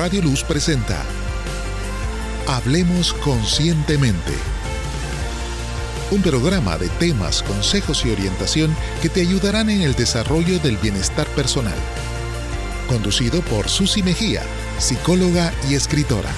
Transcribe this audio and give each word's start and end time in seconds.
Radio 0.00 0.22
Luz 0.22 0.42
presenta 0.44 1.04
Hablemos 2.48 3.12
Conscientemente. 3.12 4.32
Un 6.10 6.22
programa 6.22 6.78
de 6.78 6.88
temas, 6.88 7.42
consejos 7.42 8.06
y 8.06 8.10
orientación 8.10 8.74
que 9.02 9.10
te 9.10 9.20
ayudarán 9.20 9.68
en 9.68 9.82
el 9.82 9.94
desarrollo 9.94 10.58
del 10.60 10.78
bienestar 10.78 11.26
personal. 11.26 11.76
Conducido 12.88 13.42
por 13.42 13.68
Susi 13.68 14.02
Mejía, 14.02 14.40
psicóloga 14.78 15.52
y 15.68 15.74
escritora. 15.74 16.30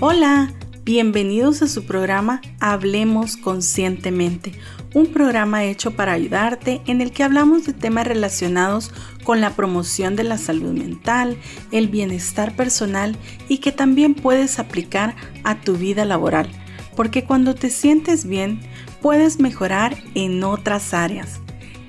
Hola, 0.00 0.50
bienvenidos 0.82 1.60
a 1.60 1.68
su 1.68 1.84
programa 1.84 2.40
Hablemos 2.58 3.36
Conscientemente 3.36 4.54
un 4.96 5.08
programa 5.08 5.64
hecho 5.64 5.90
para 5.90 6.12
ayudarte 6.12 6.80
en 6.86 7.02
el 7.02 7.12
que 7.12 7.22
hablamos 7.22 7.66
de 7.66 7.74
temas 7.74 8.06
relacionados 8.06 8.92
con 9.24 9.42
la 9.42 9.50
promoción 9.50 10.16
de 10.16 10.24
la 10.24 10.38
salud 10.38 10.72
mental, 10.72 11.36
el 11.70 11.88
bienestar 11.88 12.56
personal 12.56 13.14
y 13.46 13.58
que 13.58 13.72
también 13.72 14.14
puedes 14.14 14.58
aplicar 14.58 15.14
a 15.44 15.60
tu 15.60 15.74
vida 15.74 16.06
laboral, 16.06 16.48
porque 16.96 17.24
cuando 17.24 17.54
te 17.54 17.68
sientes 17.68 18.24
bien 18.24 18.58
puedes 19.02 19.38
mejorar 19.38 19.98
en 20.14 20.42
otras 20.42 20.94
áreas. 20.94 21.42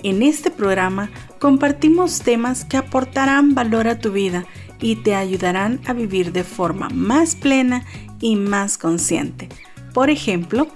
En 0.03 0.21
este 0.21 0.51
programa 0.51 1.09
compartimos 1.39 2.19
temas 2.19 2.65
que 2.65 2.75
aportarán 2.75 3.55
valor 3.55 3.87
a 3.87 3.99
tu 3.99 4.11
vida 4.11 4.45
y 4.81 4.97
te 4.97 5.15
ayudarán 5.15 5.79
a 5.85 5.93
vivir 5.93 6.33
de 6.33 6.43
forma 6.43 6.89
más 6.89 7.37
plena 7.37 7.85
y 8.19 8.35
más 8.35 8.77
consciente. 8.77 9.47
Por 9.93 10.09
ejemplo, 10.09 10.67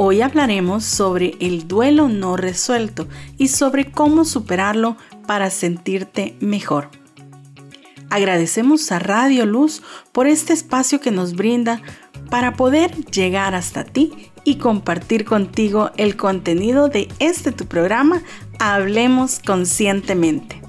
Hoy 0.00 0.20
hablaremos 0.20 0.84
sobre 0.84 1.34
el 1.40 1.66
duelo 1.66 2.08
no 2.08 2.36
resuelto 2.36 3.08
y 3.36 3.48
sobre 3.48 3.90
cómo 3.90 4.24
superarlo 4.24 4.96
para 5.26 5.50
sentirte 5.50 6.36
mejor. 6.38 6.88
Agradecemos 8.08 8.92
a 8.92 9.00
Radio 9.00 9.44
Luz 9.44 9.82
por 10.12 10.28
este 10.28 10.52
espacio 10.52 11.00
que 11.00 11.10
nos 11.10 11.34
brinda 11.34 11.82
para 12.30 12.52
poder 12.52 12.94
llegar 13.06 13.56
hasta 13.56 13.82
ti 13.82 14.30
y 14.44 14.58
compartir 14.58 15.24
contigo 15.24 15.90
el 15.96 16.16
contenido 16.16 16.88
de 16.88 17.08
este 17.18 17.50
tu 17.50 17.66
programa 17.66 18.22
Hablemos 18.60 19.40
Conscientemente. 19.44 20.67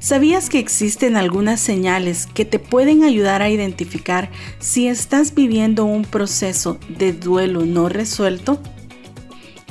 ¿Sabías 0.00 0.48
que 0.48 0.60
existen 0.60 1.16
algunas 1.16 1.60
señales 1.60 2.26
que 2.26 2.44
te 2.44 2.60
pueden 2.60 3.02
ayudar 3.02 3.42
a 3.42 3.50
identificar 3.50 4.30
si 4.60 4.86
estás 4.86 5.34
viviendo 5.34 5.84
un 5.84 6.02
proceso 6.02 6.78
de 6.88 7.12
duelo 7.12 7.66
no 7.66 7.88
resuelto? 7.88 8.60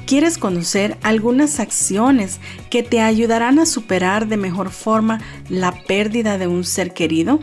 ¿Quieres 0.06 0.38
conocer 0.38 0.98
algunas 1.02 1.62
acciones 1.62 2.42
que 2.70 2.84
te 2.84 3.00
ayudarán 3.00 3.58
a 3.58 3.66
superar 3.66 4.28
de 4.28 4.36
mejor 4.36 4.70
forma 4.70 5.22
la 5.48 5.72
pérdida 5.72 6.38
de 6.38 6.48
un 6.48 6.66
ser 6.66 6.94
querido? 6.94 7.40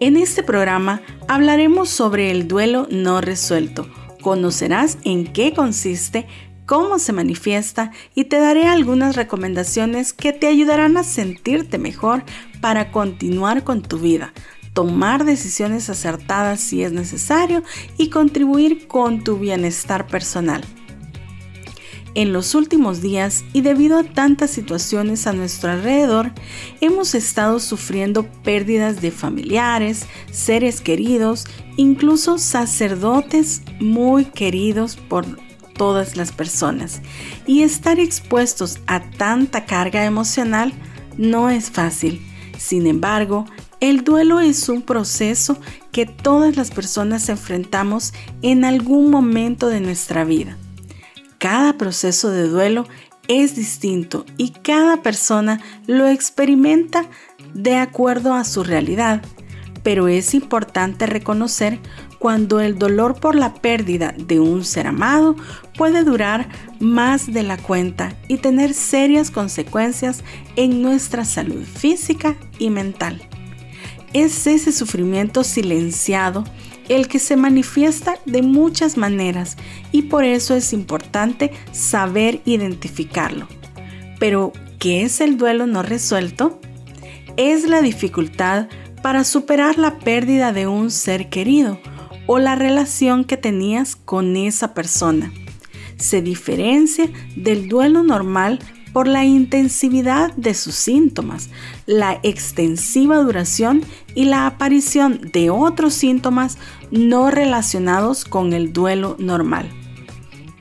En 0.00 0.16
este 0.16 0.42
programa 0.42 1.02
hablaremos 1.28 1.90
sobre 1.90 2.30
el 2.30 2.48
duelo 2.48 2.88
no 2.90 3.20
resuelto. 3.20 3.86
Conocerás 4.22 4.96
en 5.04 5.26
qué 5.26 5.52
consiste, 5.52 6.26
cómo 6.70 7.00
se 7.00 7.12
manifiesta 7.12 7.90
y 8.14 8.26
te 8.26 8.38
daré 8.38 8.68
algunas 8.68 9.16
recomendaciones 9.16 10.12
que 10.12 10.32
te 10.32 10.46
ayudarán 10.46 10.96
a 10.96 11.02
sentirte 11.02 11.78
mejor 11.78 12.22
para 12.60 12.92
continuar 12.92 13.64
con 13.64 13.82
tu 13.82 13.98
vida, 13.98 14.32
tomar 14.72 15.24
decisiones 15.24 15.90
acertadas 15.90 16.60
si 16.60 16.84
es 16.84 16.92
necesario 16.92 17.64
y 17.98 18.08
contribuir 18.08 18.86
con 18.86 19.24
tu 19.24 19.36
bienestar 19.36 20.06
personal. 20.06 20.62
En 22.14 22.32
los 22.32 22.54
últimos 22.54 23.02
días 23.02 23.44
y 23.52 23.62
debido 23.62 23.98
a 23.98 24.04
tantas 24.04 24.52
situaciones 24.52 25.26
a 25.26 25.32
nuestro 25.32 25.72
alrededor, 25.72 26.30
hemos 26.80 27.16
estado 27.16 27.58
sufriendo 27.58 28.30
pérdidas 28.44 29.00
de 29.00 29.10
familiares, 29.10 30.06
seres 30.30 30.80
queridos, 30.80 31.46
incluso 31.76 32.38
sacerdotes 32.38 33.62
muy 33.80 34.26
queridos 34.26 34.94
por 34.94 35.26
todas 35.80 36.14
las 36.14 36.30
personas 36.30 37.00
y 37.46 37.62
estar 37.62 37.98
expuestos 37.98 38.80
a 38.86 39.00
tanta 39.00 39.64
carga 39.64 40.04
emocional 40.04 40.74
no 41.16 41.48
es 41.48 41.70
fácil. 41.70 42.20
Sin 42.58 42.86
embargo, 42.86 43.46
el 43.80 44.04
duelo 44.04 44.40
es 44.40 44.68
un 44.68 44.82
proceso 44.82 45.56
que 45.90 46.04
todas 46.04 46.54
las 46.58 46.70
personas 46.70 47.30
enfrentamos 47.30 48.12
en 48.42 48.66
algún 48.66 49.10
momento 49.10 49.68
de 49.68 49.80
nuestra 49.80 50.24
vida. 50.24 50.58
Cada 51.38 51.78
proceso 51.78 52.28
de 52.28 52.46
duelo 52.46 52.86
es 53.26 53.56
distinto 53.56 54.26
y 54.36 54.50
cada 54.50 55.02
persona 55.02 55.62
lo 55.86 56.08
experimenta 56.08 57.06
de 57.54 57.76
acuerdo 57.76 58.34
a 58.34 58.44
su 58.44 58.64
realidad, 58.64 59.22
pero 59.82 60.08
es 60.08 60.34
importante 60.34 61.06
reconocer 61.06 61.78
cuando 62.20 62.60
el 62.60 62.78
dolor 62.78 63.18
por 63.18 63.34
la 63.34 63.54
pérdida 63.54 64.14
de 64.16 64.40
un 64.40 64.62
ser 64.62 64.86
amado 64.86 65.36
puede 65.74 66.04
durar 66.04 66.50
más 66.78 67.32
de 67.32 67.42
la 67.42 67.56
cuenta 67.56 68.14
y 68.28 68.36
tener 68.36 68.74
serias 68.74 69.30
consecuencias 69.30 70.22
en 70.54 70.82
nuestra 70.82 71.24
salud 71.24 71.64
física 71.64 72.36
y 72.58 72.68
mental. 72.68 73.22
Es 74.12 74.46
ese 74.46 74.70
sufrimiento 74.70 75.42
silenciado 75.44 76.44
el 76.90 77.08
que 77.08 77.18
se 77.18 77.36
manifiesta 77.36 78.18
de 78.26 78.42
muchas 78.42 78.98
maneras 78.98 79.56
y 79.90 80.02
por 80.02 80.24
eso 80.24 80.54
es 80.54 80.74
importante 80.74 81.52
saber 81.72 82.42
identificarlo. 82.44 83.48
Pero, 84.18 84.52
¿qué 84.78 85.04
es 85.04 85.22
el 85.22 85.38
duelo 85.38 85.66
no 85.66 85.82
resuelto? 85.82 86.60
Es 87.38 87.66
la 87.66 87.80
dificultad 87.80 88.68
para 89.02 89.24
superar 89.24 89.78
la 89.78 89.98
pérdida 89.98 90.52
de 90.52 90.66
un 90.66 90.90
ser 90.90 91.30
querido 91.30 91.80
o 92.32 92.38
la 92.38 92.54
relación 92.54 93.24
que 93.24 93.36
tenías 93.36 93.96
con 93.96 94.36
esa 94.36 94.72
persona. 94.72 95.32
Se 95.96 96.22
diferencia 96.22 97.10
del 97.34 97.68
duelo 97.68 98.04
normal 98.04 98.60
por 98.92 99.08
la 99.08 99.24
intensividad 99.24 100.32
de 100.36 100.54
sus 100.54 100.76
síntomas, 100.76 101.50
la 101.86 102.20
extensiva 102.22 103.16
duración 103.16 103.82
y 104.14 104.26
la 104.26 104.46
aparición 104.46 105.20
de 105.32 105.50
otros 105.50 105.92
síntomas 105.94 106.56
no 106.92 107.32
relacionados 107.32 108.24
con 108.24 108.52
el 108.52 108.72
duelo 108.72 109.16
normal. 109.18 109.68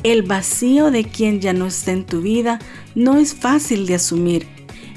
El 0.02 0.24
vacío 0.24 0.90
de 0.90 1.04
quien 1.04 1.40
ya 1.40 1.54
no 1.54 1.68
está 1.68 1.92
en 1.92 2.04
tu 2.04 2.22
vida 2.22 2.58
no 2.96 3.18
es 3.18 3.36
fácil 3.36 3.86
de 3.86 3.94
asumir. 3.94 4.48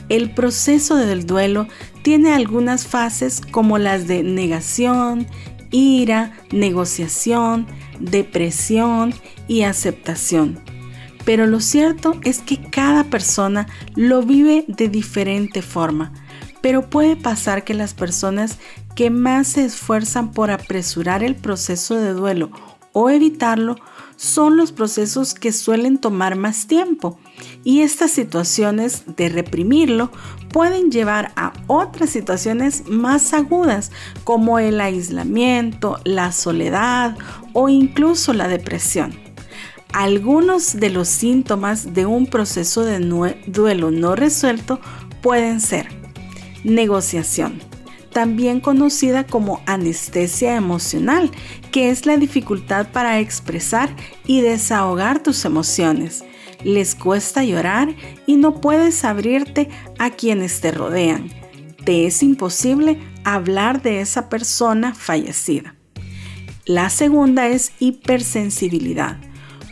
El 0.09 0.31
proceso 0.31 0.97
del 0.97 1.27
duelo 1.27 1.69
tiene 2.03 2.33
algunas 2.33 2.87
fases 2.87 3.41
como 3.41 3.79
las 3.79 4.09
de 4.09 4.23
negación, 4.23 5.27
ira, 5.73 6.33
negociación, 6.53 7.67
depresión 7.99 9.13
y 9.49 9.63
aceptación. 9.63 10.61
Pero 11.25 11.47
lo 11.47 11.61
cierto 11.61 12.21
es 12.25 12.41
que 12.41 12.61
cada 12.61 13.05
persona 13.05 13.67
lo 13.95 14.23
vive 14.23 14.65
de 14.69 14.89
diferente 14.89 15.63
forma. 15.63 16.13
Pero 16.61 16.89
puede 16.89 17.17
pasar 17.17 17.65
que 17.65 17.75
las 17.75 17.95
personas 17.95 18.59
que 18.95 19.11
más 19.11 19.49
se 19.49 19.65
esfuerzan 19.65 20.33
por 20.33 20.51
apresurar 20.51 21.25
el 21.25 21.35
proceso 21.35 21.97
de 21.97 22.13
duelo 22.13 22.51
o 22.93 23.11
evitarlo 23.11 23.77
son 24.17 24.57
los 24.57 24.73
procesos 24.73 25.35
que 25.35 25.53
suelen 25.53 25.99
tomar 25.99 26.37
más 26.37 26.67
tiempo 26.67 27.19
y 27.65 27.81
estas 27.81 28.11
situaciones 28.11 29.05
de 29.17 29.29
reprimirlo 29.29 30.11
pueden 30.53 30.91
llevar 30.91 31.33
a 31.37 31.53
otras 31.67 32.11
situaciones 32.11 32.85
más 32.89 33.33
agudas 33.33 33.91
como 34.25 34.59
el 34.59 34.81
aislamiento, 34.81 35.99
la 36.05 36.33
soledad 36.33 37.17
o 37.53 37.69
incluso 37.69 38.33
la 38.33 38.49
depresión. 38.49 39.15
Algunos 39.93 40.81
de 40.81 40.91
los 40.91 41.09
síntomas 41.09 41.93
de 41.93 42.07
un 42.07 42.27
proceso 42.27 42.83
de 42.85 42.99
duelo 43.47 43.91
no 43.91 44.17
resuelto 44.17 44.81
pueden 45.21 45.61
ser 45.61 45.89
negociación, 46.65 47.61
también 48.13 48.61
conocida 48.61 49.27
como 49.27 49.61
anestesia 49.67 50.57
emocional, 50.57 51.31
que 51.71 51.91
es 51.91 52.07
la 52.07 52.17
dificultad 52.17 52.89
para 52.93 53.19
expresar 53.19 53.95
y 54.27 54.41
desahogar 54.41 55.23
tus 55.23 55.45
emociones 55.45 56.25
les 56.65 56.95
cuesta 56.95 57.45
llorar 57.45 57.95
y 58.27 58.37
no 58.37 58.61
puedes 58.61 59.05
abrirte 59.05 59.69
a 59.99 60.11
quienes 60.11 60.61
te 60.61 60.71
rodean. 60.71 61.31
Te 61.85 62.07
es 62.07 62.23
imposible 62.23 62.99
hablar 63.25 63.83
de 63.83 64.01
esa 64.01 64.29
persona 64.29 64.95
fallecida. 64.95 65.75
La 66.65 66.91
segunda 66.91 67.49
es 67.49 67.73
hipersensibilidad. 67.81 69.19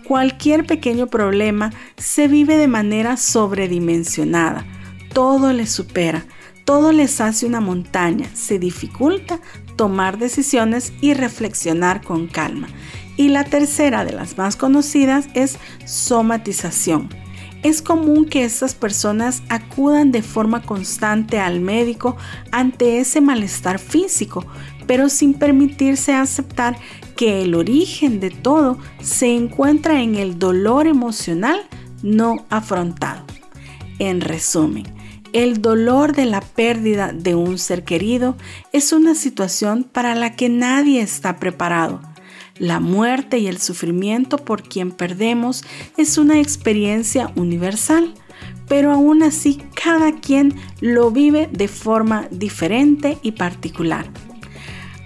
Cualquier 0.08 0.66
pequeño 0.66 1.06
problema 1.06 1.72
se 1.96 2.26
vive 2.26 2.56
de 2.56 2.66
manera 2.66 3.16
sobredimensionada. 3.16 4.66
Todo 5.12 5.52
les 5.52 5.70
supera, 5.70 6.24
todo 6.64 6.92
les 6.92 7.20
hace 7.20 7.46
una 7.46 7.60
montaña, 7.60 8.28
se 8.34 8.58
dificulta 8.58 9.40
tomar 9.76 10.18
decisiones 10.18 10.92
y 11.00 11.14
reflexionar 11.14 12.02
con 12.02 12.26
calma. 12.26 12.68
Y 13.16 13.28
la 13.28 13.44
tercera 13.44 14.04
de 14.04 14.12
las 14.12 14.38
más 14.38 14.56
conocidas 14.56 15.28
es 15.34 15.58
somatización. 15.84 17.08
es 17.62 17.82
común 17.82 18.24
que 18.24 18.44
estas 18.44 18.74
personas 18.74 19.42
acudan 19.50 20.12
de 20.12 20.22
forma 20.22 20.62
constante 20.62 21.38
al 21.38 21.60
médico 21.60 22.16
ante 22.52 23.00
ese 23.00 23.20
malestar 23.20 23.78
físico, 23.78 24.46
pero 24.86 25.10
sin 25.10 25.34
permitirse 25.34 26.14
aceptar 26.14 26.78
que 27.16 27.42
el 27.42 27.54
origen 27.54 28.18
de 28.18 28.30
todo 28.30 28.78
se 29.02 29.34
encuentra 29.36 30.00
en 30.00 30.14
el 30.14 30.38
dolor 30.38 30.86
emocional 30.86 31.60
no 32.02 32.46
afrontado. 32.48 33.24
En 33.98 34.22
resumen, 34.22 34.84
el 35.32 35.62
dolor 35.62 36.14
de 36.14 36.26
la 36.26 36.40
pérdida 36.40 37.12
de 37.12 37.34
un 37.34 37.58
ser 37.58 37.84
querido 37.84 38.36
es 38.72 38.92
una 38.92 39.14
situación 39.14 39.84
para 39.84 40.14
la 40.14 40.36
que 40.36 40.48
nadie 40.48 41.00
está 41.00 41.36
preparado. 41.36 42.00
La 42.58 42.78
muerte 42.78 43.38
y 43.38 43.46
el 43.46 43.58
sufrimiento 43.58 44.36
por 44.36 44.62
quien 44.62 44.90
perdemos 44.90 45.64
es 45.96 46.18
una 46.18 46.40
experiencia 46.40 47.32
universal, 47.34 48.14
pero 48.68 48.92
aún 48.92 49.22
así 49.22 49.62
cada 49.74 50.20
quien 50.20 50.54
lo 50.80 51.10
vive 51.10 51.48
de 51.50 51.68
forma 51.68 52.28
diferente 52.30 53.18
y 53.22 53.32
particular. 53.32 54.06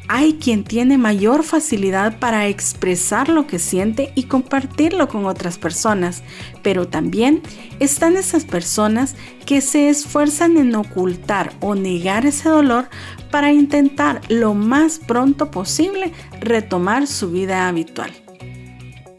Hay 0.06 0.34
quien 0.34 0.64
tiene 0.64 0.98
mayor 0.98 1.44
facilidad 1.44 2.18
para 2.18 2.46
expresar 2.46 3.30
lo 3.30 3.46
que 3.46 3.58
siente 3.58 4.12
y 4.14 4.24
compartirlo 4.24 5.08
con 5.08 5.24
otras 5.24 5.56
personas, 5.56 6.22
pero 6.62 6.86
también 6.86 7.40
están 7.80 8.18
esas 8.18 8.44
personas 8.44 9.16
que 9.46 9.62
se 9.62 9.88
esfuerzan 9.88 10.58
en 10.58 10.74
ocultar 10.74 11.54
o 11.60 11.74
negar 11.74 12.26
ese 12.26 12.50
dolor 12.50 12.88
para 13.30 13.52
intentar 13.52 14.20
lo 14.28 14.52
más 14.52 14.98
pronto 14.98 15.50
posible 15.50 16.12
retomar 16.38 17.06
su 17.06 17.30
vida 17.30 17.66
habitual. 17.66 18.10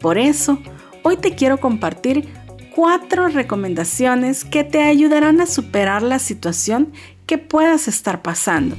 Por 0.00 0.18
eso, 0.18 0.60
hoy 1.02 1.16
te 1.16 1.34
quiero 1.34 1.58
compartir 1.58 2.28
cuatro 2.76 3.26
recomendaciones 3.26 4.44
que 4.44 4.62
te 4.62 4.82
ayudarán 4.82 5.40
a 5.40 5.46
superar 5.46 6.02
la 6.02 6.20
situación 6.20 6.92
que 7.26 7.38
puedas 7.38 7.88
estar 7.88 8.22
pasando 8.22 8.76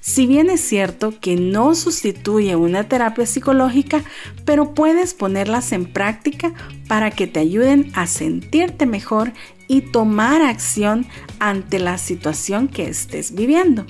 si 0.00 0.26
bien 0.26 0.50
es 0.50 0.60
cierto 0.60 1.18
que 1.20 1.36
no 1.36 1.74
sustituye 1.74 2.56
una 2.56 2.84
terapia 2.88 3.26
psicológica, 3.26 4.02
pero 4.44 4.74
puedes 4.74 5.14
ponerlas 5.14 5.72
en 5.72 5.86
práctica 5.86 6.52
para 6.86 7.10
que 7.10 7.26
te 7.26 7.40
ayuden 7.40 7.90
a 7.94 8.06
sentirte 8.06 8.86
mejor 8.86 9.32
y 9.66 9.82
tomar 9.82 10.42
acción 10.42 11.06
ante 11.38 11.78
la 11.78 11.98
situación 11.98 12.68
que 12.68 12.88
estés 12.88 13.34
viviendo. 13.34 13.86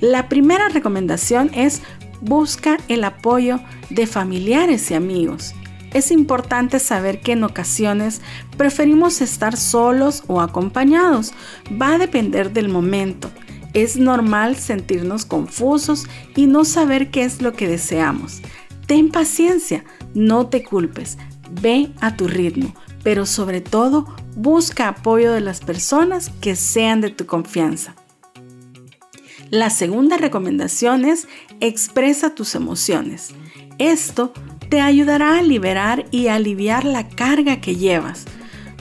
La 0.00 0.28
primera 0.28 0.68
recomendación 0.68 1.50
es 1.54 1.82
busca 2.20 2.78
el 2.88 3.04
apoyo 3.04 3.60
de 3.90 4.06
familiares 4.06 4.90
y 4.90 4.94
amigos. 4.94 5.54
Es 5.92 6.10
importante 6.10 6.78
saber 6.78 7.20
que 7.20 7.32
en 7.32 7.44
ocasiones 7.44 8.22
preferimos 8.56 9.20
estar 9.20 9.56
solos 9.56 10.24
o 10.26 10.40
acompañados. 10.40 11.32
Va 11.80 11.94
a 11.94 11.98
depender 11.98 12.52
del 12.52 12.68
momento. 12.68 13.30
Es 13.74 13.96
normal 13.96 14.56
sentirnos 14.56 15.24
confusos 15.24 16.06
y 16.36 16.46
no 16.46 16.64
saber 16.64 17.10
qué 17.10 17.24
es 17.24 17.40
lo 17.42 17.52
que 17.52 17.68
deseamos. 17.68 18.42
Ten 18.86 19.10
paciencia, 19.10 19.84
no 20.14 20.46
te 20.48 20.62
culpes, 20.62 21.18
ve 21.62 21.92
a 22.00 22.16
tu 22.16 22.28
ritmo, 22.28 22.74
pero 23.02 23.26
sobre 23.26 23.60
todo 23.60 24.06
busca 24.36 24.88
apoyo 24.88 25.32
de 25.32 25.40
las 25.40 25.60
personas 25.60 26.30
que 26.40 26.56
sean 26.56 27.00
de 27.00 27.10
tu 27.10 27.26
confianza. 27.26 27.94
La 29.50 29.68
segunda 29.68 30.16
recomendación 30.16 31.04
es 31.04 31.28
expresa 31.60 32.34
tus 32.34 32.54
emociones. 32.54 33.34
Esto 33.78 34.32
te 34.70 34.80
ayudará 34.80 35.38
a 35.38 35.42
liberar 35.42 36.06
y 36.10 36.28
aliviar 36.28 36.84
la 36.84 37.08
carga 37.08 37.60
que 37.60 37.76
llevas. 37.76 38.24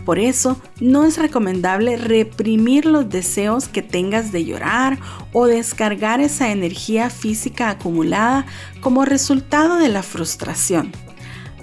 Por 0.06 0.18
eso, 0.18 0.60
no 0.80 1.06
es 1.06 1.18
recomendable 1.18 1.98
reprimir 1.98 2.86
los 2.86 3.10
deseos 3.10 3.68
que 3.68 3.82
tengas 3.82 4.32
de 4.32 4.46
llorar 4.46 4.98
o 5.32 5.46
descargar 5.46 6.20
esa 6.22 6.52
energía 6.52 7.10
física 7.10 7.70
acumulada 7.70 8.46
como 8.82 9.06
resultado 9.06 9.78
de 9.78 9.90
la 9.90 10.04
frustración. 10.04 10.92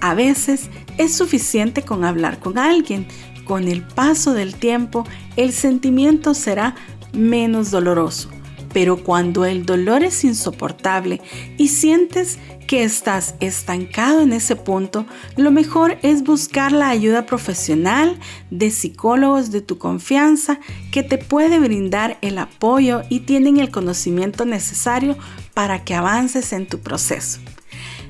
A 0.01 0.13
veces 0.13 0.69
es 0.97 1.15
suficiente 1.15 1.81
con 1.81 2.05
hablar 2.05 2.39
con 2.39 2.57
alguien. 2.57 3.07
Con 3.43 3.67
el 3.67 3.81
paso 3.81 4.33
del 4.33 4.55
tiempo, 4.55 5.05
el 5.35 5.51
sentimiento 5.51 6.33
será 6.33 6.75
menos 7.13 7.71
doloroso. 7.71 8.29
Pero 8.73 9.03
cuando 9.03 9.45
el 9.45 9.65
dolor 9.65 10.03
es 10.03 10.23
insoportable 10.23 11.21
y 11.57 11.69
sientes 11.69 12.37
que 12.67 12.83
estás 12.83 13.33
estancado 13.39 14.21
en 14.21 14.31
ese 14.31 14.55
punto, 14.55 15.07
lo 15.35 15.49
mejor 15.49 15.97
es 16.03 16.23
buscar 16.23 16.71
la 16.71 16.89
ayuda 16.89 17.25
profesional 17.25 18.19
de 18.51 18.69
psicólogos 18.69 19.49
de 19.49 19.61
tu 19.61 19.79
confianza 19.79 20.59
que 20.91 21.01
te 21.01 21.17
puede 21.17 21.57
brindar 21.57 22.19
el 22.21 22.37
apoyo 22.37 23.01
y 23.09 23.21
tienen 23.21 23.57
el 23.57 23.71
conocimiento 23.71 24.45
necesario 24.45 25.17
para 25.55 25.83
que 25.83 25.95
avances 25.95 26.53
en 26.53 26.67
tu 26.67 26.79
proceso. 26.79 27.39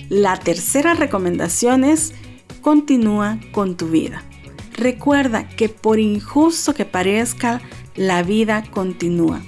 La 0.09 0.37
tercera 0.37 0.93
recomendación 0.93 1.85
es 1.85 2.13
continúa 2.61 3.39
con 3.53 3.77
tu 3.77 3.87
vida. 3.87 4.23
Recuerda 4.73 5.47
que 5.47 5.69
por 5.69 5.99
injusto 5.99 6.73
que 6.73 6.83
parezca, 6.83 7.61
la 7.95 8.23
vida 8.23 8.63
continúa 8.71 9.41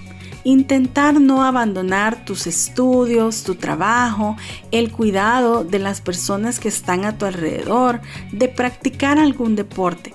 intentar 0.43 1.19
no 1.19 1.43
abandonar 1.43 2.25
tus 2.25 2.47
estudios, 2.47 3.43
tu 3.43 3.55
trabajo, 3.55 4.35
el 4.71 4.91
cuidado 4.91 5.63
de 5.63 5.79
las 5.79 6.01
personas 6.01 6.59
que 6.59 6.67
están 6.67 7.05
a 7.05 7.17
tu 7.17 7.25
alrededor, 7.25 8.01
de 8.31 8.47
practicar 8.47 9.19
algún 9.19 9.55
deporte. 9.55 10.13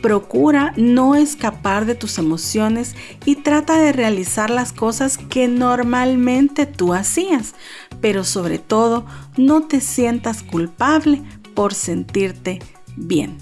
Procura 0.00 0.74
no 0.76 1.14
escapar 1.14 1.86
de 1.86 1.94
tus 1.94 2.18
emociones 2.18 2.94
y 3.24 3.36
trata 3.36 3.78
de 3.78 3.92
realizar 3.92 4.50
las 4.50 4.72
cosas 4.72 5.16
que 5.16 5.48
normalmente 5.48 6.66
tú 6.66 6.92
hacías, 6.92 7.54
pero 8.02 8.22
sobre 8.22 8.58
todo 8.58 9.06
no 9.38 9.62
te 9.62 9.80
sientas 9.80 10.42
culpable 10.42 11.22
por 11.54 11.72
sentirte 11.72 12.60
bien. 12.96 13.38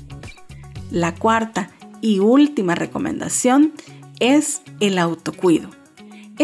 La 0.91 1.15
cuarta 1.15 1.71
y 2.01 2.21
última 2.21 2.77
recomendación 2.77 3.73
es 4.21 4.63
el 4.79 4.99
autocuido 4.99 5.82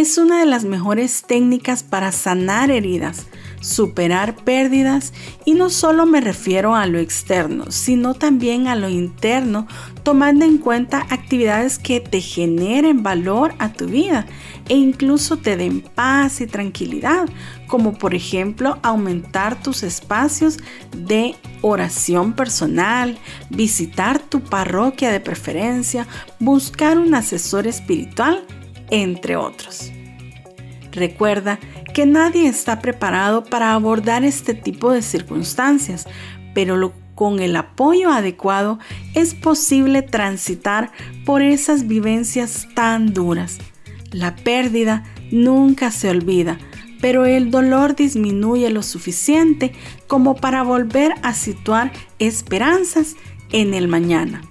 es 0.00 0.16
una 0.16 0.38
de 0.38 0.46
las 0.46 0.64
mejores 0.64 1.24
técnicas 1.26 1.82
para 1.82 2.12
sanar 2.12 2.70
heridas, 2.70 3.26
superar 3.60 4.36
pérdidas 4.36 5.12
y 5.44 5.54
no 5.54 5.70
solo 5.70 6.06
me 6.06 6.20
refiero 6.20 6.76
a 6.76 6.86
lo 6.86 7.00
externo, 7.00 7.72
sino 7.72 8.14
también 8.14 8.68
a 8.68 8.76
lo 8.76 8.88
interno, 8.88 9.66
tomando 10.04 10.44
en 10.44 10.58
cuenta 10.58 11.04
actividades 11.10 11.80
que 11.80 11.98
te 11.98 12.20
generen 12.20 13.02
valor 13.02 13.54
a 13.58 13.72
tu 13.72 13.86
vida 13.86 14.26
e 14.68 14.76
incluso 14.76 15.38
te 15.38 15.56
den 15.56 15.80
paz 15.80 16.40
y 16.40 16.46
tranquilidad, 16.46 17.28
como 17.66 17.98
por 17.98 18.14
ejemplo 18.14 18.78
aumentar 18.84 19.60
tus 19.60 19.82
espacios 19.82 20.58
de 20.96 21.34
oración 21.60 22.34
personal, 22.34 23.18
visitar 23.50 24.20
tu 24.20 24.42
parroquia 24.42 25.10
de 25.10 25.18
preferencia, 25.18 26.06
buscar 26.38 26.98
un 26.98 27.16
asesor 27.16 27.66
espiritual, 27.66 28.44
entre 28.90 29.36
otros. 29.36 29.92
Recuerda 30.92 31.58
que 31.94 32.06
nadie 32.06 32.48
está 32.48 32.80
preparado 32.80 33.44
para 33.44 33.72
abordar 33.72 34.24
este 34.24 34.54
tipo 34.54 34.92
de 34.92 35.02
circunstancias, 35.02 36.06
pero 36.54 36.92
con 37.14 37.40
el 37.40 37.56
apoyo 37.56 38.10
adecuado 38.10 38.78
es 39.14 39.34
posible 39.34 40.02
transitar 40.02 40.92
por 41.24 41.42
esas 41.42 41.88
vivencias 41.88 42.68
tan 42.74 43.12
duras. 43.12 43.58
La 44.12 44.36
pérdida 44.36 45.04
nunca 45.30 45.90
se 45.90 46.08
olvida, 46.08 46.58
pero 47.00 47.26
el 47.26 47.50
dolor 47.50 47.96
disminuye 47.96 48.70
lo 48.70 48.82
suficiente 48.82 49.72
como 50.06 50.36
para 50.36 50.62
volver 50.62 51.14
a 51.22 51.34
situar 51.34 51.92
esperanzas 52.18 53.16
en 53.50 53.74
el 53.74 53.88
mañana. 53.88 54.42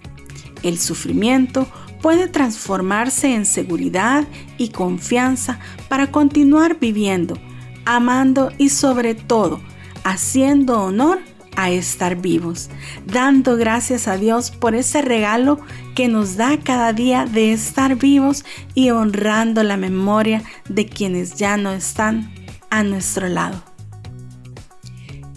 El 0.63 0.77
sufrimiento 0.77 1.67
puede 2.01 2.27
transformarse 2.27 3.33
en 3.33 3.45
seguridad 3.45 4.25
y 4.57 4.69
confianza 4.69 5.59
para 5.89 6.11
continuar 6.11 6.79
viviendo, 6.79 7.37
amando 7.85 8.51
y 8.57 8.69
sobre 8.69 9.15
todo 9.15 9.61
haciendo 10.03 10.81
honor 10.81 11.19
a 11.57 11.71
estar 11.71 12.15
vivos, 12.15 12.69
dando 13.05 13.57
gracias 13.57 14.07
a 14.07 14.17
Dios 14.17 14.51
por 14.51 14.75
ese 14.75 15.01
regalo 15.01 15.59
que 15.95 16.07
nos 16.07 16.37
da 16.37 16.59
cada 16.59 16.93
día 16.93 17.25
de 17.25 17.51
estar 17.51 17.95
vivos 17.95 18.45
y 18.75 18.91
honrando 18.91 19.63
la 19.63 19.75
memoria 19.75 20.43
de 20.69 20.85
quienes 20.85 21.35
ya 21.35 21.57
no 21.57 21.71
están 21.71 22.31
a 22.69 22.83
nuestro 22.83 23.27
lado. 23.27 23.61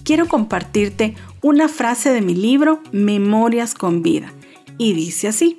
Quiero 0.04 0.28
compartirte 0.28 1.14
una 1.40 1.68
frase 1.68 2.12
de 2.12 2.20
mi 2.20 2.34
libro 2.34 2.82
Memorias 2.92 3.74
con 3.74 4.02
vida 4.02 4.32
y 4.76 4.92
dice 4.92 5.28
así. 5.28 5.58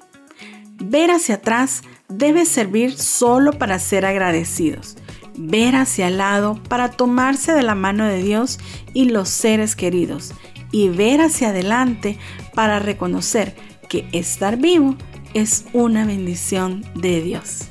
Ver 0.84 1.12
hacia 1.12 1.36
atrás 1.36 1.84
debe 2.10 2.46
servir 2.46 2.98
solo 2.98 3.54
para 3.54 3.78
ser 3.80 4.06
agradecidos. 4.06 4.98
Ver 5.38 5.76
hacia 5.76 6.08
el 6.08 6.18
lado 6.18 6.62
para 6.68 6.92
tomarse 6.92 7.54
de 7.54 7.64
la 7.64 7.76
mano 7.76 8.06
de 8.06 8.22
Dios 8.22 8.60
y 8.94 9.06
los 9.06 9.30
seres 9.30 9.76
queridos. 9.76 10.34
Y 10.72 10.90
ver 10.90 11.22
hacia 11.22 11.50
adelante 11.50 12.18
para 12.56 12.80
reconocer 12.80 13.56
que 13.90 14.08
estar 14.12 14.58
vivo 14.58 14.96
es 15.34 15.66
una 15.74 16.06
bendición 16.06 16.84
de 16.96 17.22
Dios. 17.22 17.68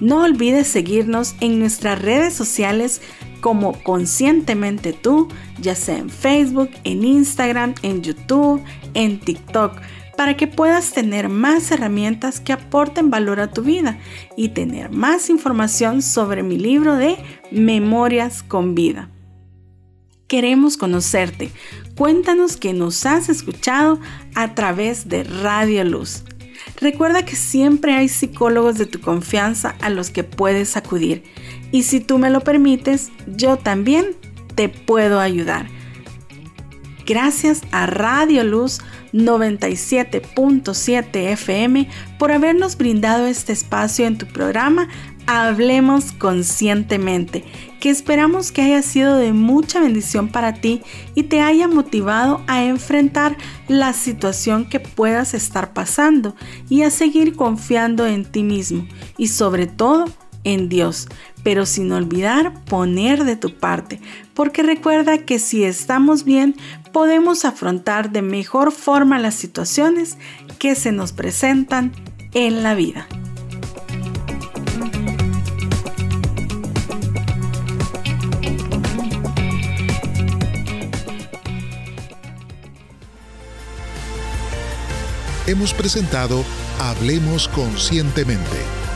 No 0.00 0.24
olvides 0.24 0.66
seguirnos 0.66 1.36
en 1.40 1.58
nuestras 1.58 2.02
redes 2.02 2.34
sociales 2.34 3.00
como 3.40 3.72
Conscientemente 3.82 4.92
Tú, 4.92 5.28
ya 5.60 5.74
sea 5.74 5.98
en 5.98 6.10
Facebook, 6.10 6.70
en 6.84 7.04
Instagram, 7.04 7.74
en 7.82 8.02
YouTube, 8.02 8.62
en 8.94 9.20
TikTok, 9.20 9.80
para 10.16 10.36
que 10.36 10.46
puedas 10.46 10.92
tener 10.92 11.28
más 11.28 11.70
herramientas 11.70 12.40
que 12.40 12.52
aporten 12.52 13.10
valor 13.10 13.40
a 13.40 13.50
tu 13.50 13.62
vida 13.62 13.98
y 14.36 14.50
tener 14.50 14.90
más 14.90 15.30
información 15.30 16.02
sobre 16.02 16.42
mi 16.42 16.58
libro 16.58 16.96
de 16.96 17.16
Memorias 17.50 18.42
con 18.42 18.74
Vida. 18.74 19.08
Queremos 20.28 20.76
conocerte. 20.76 21.50
Cuéntanos 21.96 22.56
que 22.56 22.72
nos 22.72 23.04
has 23.04 23.28
escuchado 23.28 24.00
a 24.34 24.54
través 24.54 25.08
de 25.08 25.24
Radio 25.24 25.84
Luz. 25.84 26.24
Recuerda 26.80 27.24
que 27.24 27.36
siempre 27.36 27.92
hay 27.92 28.08
psicólogos 28.08 28.78
de 28.78 28.86
tu 28.86 29.00
confianza 29.00 29.74
a 29.80 29.90
los 29.90 30.10
que 30.10 30.24
puedes 30.24 30.76
acudir. 30.76 31.22
Y 31.70 31.82
si 31.82 32.00
tú 32.00 32.18
me 32.18 32.30
lo 32.30 32.40
permites, 32.40 33.10
yo 33.26 33.56
también 33.56 34.16
te 34.54 34.68
puedo 34.68 35.20
ayudar. 35.20 35.66
Gracias 37.06 37.62
a 37.72 37.86
Radio 37.86 38.44
Luz 38.44 38.80
97.7 39.12 41.32
FM 41.32 41.88
por 42.18 42.32
habernos 42.32 42.76
brindado 42.76 43.26
este 43.26 43.52
espacio 43.52 44.06
en 44.06 44.18
tu 44.18 44.26
programa 44.26 44.88
Hablemos 45.26 46.12
conscientemente, 46.12 47.44
que 47.80 47.90
esperamos 47.90 48.50
que 48.50 48.62
haya 48.62 48.82
sido 48.82 49.16
de 49.16 49.32
mucha 49.32 49.78
bendición 49.78 50.28
para 50.28 50.54
ti 50.54 50.82
y 51.14 51.24
te 51.24 51.40
haya 51.40 51.68
motivado 51.68 52.42
a 52.48 52.64
enfrentar 52.64 53.36
la 53.68 53.92
situación 53.92 54.68
que 54.68 54.80
puedas 54.80 55.34
estar 55.34 55.74
pasando 55.74 56.34
y 56.68 56.82
a 56.82 56.90
seguir 56.90 57.36
confiando 57.36 58.04
en 58.04 58.24
ti 58.24 58.42
mismo 58.42 58.84
y 59.16 59.28
sobre 59.28 59.68
todo 59.68 60.06
en 60.44 60.68
Dios, 60.68 61.08
pero 61.42 61.66
sin 61.66 61.92
olvidar 61.92 62.64
poner 62.64 63.24
de 63.24 63.36
tu 63.36 63.54
parte, 63.54 64.00
porque 64.34 64.62
recuerda 64.62 65.18
que 65.18 65.38
si 65.38 65.64
estamos 65.64 66.24
bien, 66.24 66.56
podemos 66.92 67.44
afrontar 67.44 68.10
de 68.10 68.22
mejor 68.22 68.72
forma 68.72 69.18
las 69.18 69.34
situaciones 69.34 70.18
que 70.58 70.74
se 70.74 70.92
nos 70.92 71.12
presentan 71.12 71.92
en 72.34 72.62
la 72.62 72.74
vida. 72.74 73.06
Hemos 85.52 85.74
presentado 85.74 86.44
Hablemos 86.78 87.48
Conscientemente, 87.48 88.56